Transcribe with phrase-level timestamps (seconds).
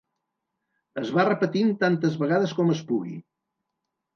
[1.01, 3.15] Es va repetint tantes vegades com es pugui.